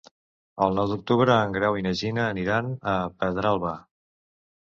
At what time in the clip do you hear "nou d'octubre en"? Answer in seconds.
0.77-1.53